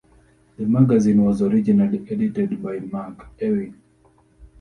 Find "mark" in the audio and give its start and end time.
2.79-3.29